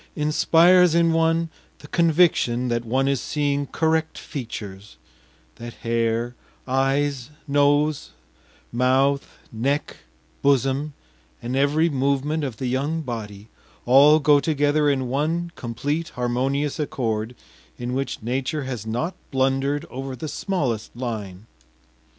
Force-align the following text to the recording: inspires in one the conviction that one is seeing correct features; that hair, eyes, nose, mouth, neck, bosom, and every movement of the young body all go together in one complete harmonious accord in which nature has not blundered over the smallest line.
inspires 0.15 0.95
in 0.95 1.13
one 1.13 1.47
the 1.77 1.87
conviction 1.87 2.69
that 2.69 2.83
one 2.83 3.07
is 3.07 3.21
seeing 3.21 3.67
correct 3.67 4.17
features; 4.17 4.97
that 5.57 5.75
hair, 5.85 6.33
eyes, 6.67 7.29
nose, 7.47 8.09
mouth, 8.71 9.37
neck, 9.51 9.97
bosom, 10.41 10.95
and 11.39 11.55
every 11.55 11.87
movement 11.87 12.43
of 12.43 12.57
the 12.57 12.65
young 12.65 13.01
body 13.03 13.47
all 13.85 14.17
go 14.19 14.39
together 14.39 14.89
in 14.89 15.07
one 15.07 15.51
complete 15.55 16.09
harmonious 16.15 16.79
accord 16.79 17.35
in 17.77 17.93
which 17.93 18.23
nature 18.23 18.63
has 18.63 18.87
not 18.87 19.13
blundered 19.29 19.85
over 19.91 20.15
the 20.15 20.27
smallest 20.27 20.89
line. 20.97 21.45